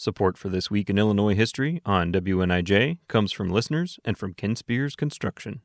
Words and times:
Support 0.00 0.38
for 0.38 0.48
This 0.48 0.70
Week 0.70 0.88
in 0.88 0.96
Illinois 0.96 1.34
History 1.34 1.82
on 1.84 2.12
WNIJ 2.12 2.98
comes 3.08 3.32
from 3.32 3.48
listeners 3.48 3.98
and 4.04 4.16
from 4.16 4.32
Ken 4.32 4.54
Spears 4.54 4.94
Construction. 4.94 5.60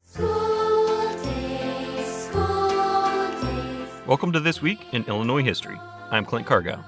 School 0.00 1.12
days, 1.22 2.06
school 2.06 3.28
days. 3.42 4.06
Welcome 4.06 4.32
to 4.32 4.40
This 4.40 4.62
Week 4.62 4.86
in 4.92 5.04
Illinois 5.04 5.42
History. 5.42 5.78
I'm 6.10 6.24
Clint 6.24 6.46
Cargow. 6.46 6.82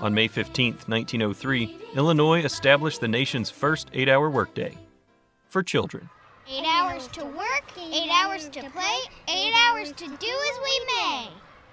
On 0.00 0.14
May 0.14 0.26
15, 0.28 0.72
1903, 0.86 1.76
Illinois 1.94 2.42
established 2.42 3.02
the 3.02 3.08
nation's 3.08 3.50
first 3.50 3.90
eight 3.92 4.08
hour 4.08 4.30
workday 4.30 4.78
for 5.44 5.62
children. 5.62 6.08
Eight 6.48 6.64
hours 6.64 7.06
to 7.08 7.22
work, 7.22 7.64
eight 7.92 8.10
hours 8.10 8.48
to 8.48 8.70
play, 8.70 8.98
eight 9.28 9.52
hours 9.54 9.92
to 9.92 10.06
do 10.06 10.08
as 10.08 10.58
we 10.62 10.86
may. 10.86 11.28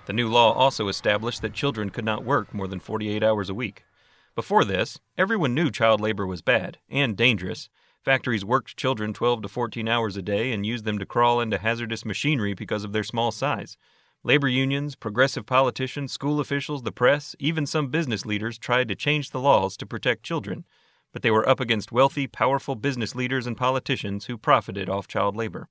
The 0.08 0.14
new 0.14 0.28
law 0.28 0.52
also 0.52 0.90
established 0.90 1.42
that 1.42 1.54
children 1.54 1.90
could 1.90 2.04
not 2.04 2.26
work 2.26 2.54
more 2.54 2.68
than 2.68 2.82
48 2.82 3.24
hours 3.24 3.50
a 3.50 3.54
week. 3.54 3.86
Before 4.34 4.64
this, 4.64 4.98
everyone 5.18 5.54
knew 5.54 5.70
child 5.70 6.00
labor 6.00 6.26
was 6.26 6.42
bad 6.42 6.78
and 6.90 7.18
dangerous. 7.18 7.70
Factories 8.02 8.46
worked 8.46 8.78
children 8.78 9.12
12 9.12 9.42
to 9.42 9.48
14 9.50 9.90
hours 9.90 10.16
a 10.16 10.22
day 10.22 10.54
and 10.54 10.66
used 10.66 10.86
them 10.86 10.98
to 11.00 11.06
crawl 11.06 11.42
into 11.42 11.58
hazardous 11.58 12.06
machinery 12.06 12.54
because 12.54 12.86
of 12.86 12.94
their 12.94 13.04
small 13.04 13.32
size. 13.34 13.76
Labor 14.24 14.48
unions, 14.48 14.96
progressive 14.96 15.46
politicians, 15.46 16.14
school 16.14 16.40
officials, 16.40 16.84
the 16.84 16.94
press, 16.94 17.36
even 17.40 17.66
some 17.66 17.90
business 17.90 18.26
leaders 18.26 18.58
tried 18.58 18.88
to 18.88 18.96
change 18.96 19.32
the 19.32 19.40
laws 19.40 19.76
to 19.76 19.86
protect 19.86 20.24
children, 20.24 20.64
but 21.12 21.24
they 21.24 21.32
were 21.32 21.48
up 21.48 21.60
against 21.60 21.92
wealthy, 21.92 22.26
powerful 22.26 22.76
business 22.76 23.14
leaders 23.14 23.46
and 23.46 23.58
politicians 23.58 24.26
who 24.26 24.38
profited 24.38 24.88
off 24.88 25.10
child 25.10 25.36
labor. 25.36 25.68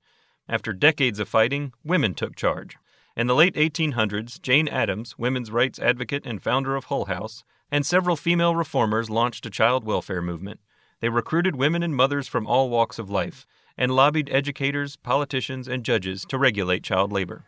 After 0.47 0.71
decades 0.71 1.19
of 1.19 1.27
fighting, 1.27 1.73
women 1.83 2.13
took 2.13 2.35
charge. 2.35 2.77
In 3.21 3.27
the 3.27 3.35
late 3.35 3.53
1800s, 3.53 4.41
Jane 4.41 4.67
Addams, 4.67 5.15
women's 5.15 5.51
rights 5.51 5.77
advocate 5.77 6.25
and 6.25 6.41
founder 6.41 6.75
of 6.75 6.85
Hull 6.85 7.05
House, 7.05 7.43
and 7.69 7.85
several 7.85 8.15
female 8.15 8.55
reformers 8.55 9.11
launched 9.11 9.45
a 9.45 9.51
child 9.51 9.83
welfare 9.83 10.23
movement. 10.23 10.59
They 11.01 11.09
recruited 11.09 11.55
women 11.55 11.83
and 11.83 11.95
mothers 11.95 12.27
from 12.27 12.47
all 12.47 12.71
walks 12.71 12.97
of 12.97 13.11
life 13.11 13.45
and 13.77 13.95
lobbied 13.95 14.31
educators, 14.31 14.95
politicians, 14.95 15.67
and 15.67 15.85
judges 15.85 16.25
to 16.29 16.39
regulate 16.39 16.81
child 16.81 17.11
labor. 17.11 17.43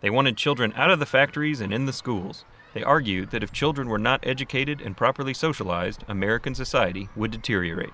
They 0.00 0.10
wanted 0.10 0.36
children 0.36 0.72
out 0.74 0.90
of 0.90 0.98
the 0.98 1.06
factories 1.06 1.60
and 1.60 1.72
in 1.72 1.86
the 1.86 1.92
schools. 1.92 2.44
They 2.74 2.82
argued 2.82 3.30
that 3.30 3.44
if 3.44 3.52
children 3.52 3.88
were 3.88 4.00
not 4.00 4.26
educated 4.26 4.80
and 4.80 4.96
properly 4.96 5.34
socialized, 5.34 6.02
American 6.08 6.56
society 6.56 7.08
would 7.14 7.30
deteriorate. 7.30 7.92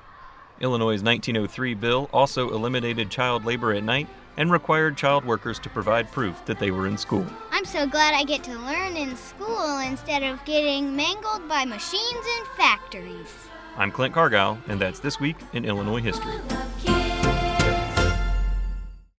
Illinois' 0.60 1.02
1903 1.02 1.74
bill 1.74 2.08
also 2.12 2.50
eliminated 2.50 3.10
child 3.10 3.44
labor 3.44 3.72
at 3.72 3.84
night 3.84 4.08
and 4.36 4.50
required 4.50 4.96
child 4.96 5.24
workers 5.24 5.58
to 5.58 5.68
provide 5.68 6.10
proof 6.12 6.44
that 6.46 6.58
they 6.58 6.70
were 6.70 6.86
in 6.86 6.96
school. 6.96 7.26
I'm 7.50 7.64
so 7.64 7.86
glad 7.86 8.14
I 8.14 8.24
get 8.24 8.44
to 8.44 8.56
learn 8.58 8.96
in 8.96 9.16
school 9.16 9.78
instead 9.78 10.22
of 10.22 10.44
getting 10.44 10.94
mangled 10.94 11.48
by 11.48 11.64
machines 11.64 12.26
and 12.38 12.46
factories. 12.56 13.34
I'm 13.76 13.90
Clint 13.90 14.14
Cargow, 14.14 14.58
and 14.68 14.80
that's 14.80 15.00
This 15.00 15.20
Week 15.20 15.36
in 15.52 15.64
Illinois 15.64 16.00
History. 16.00 16.34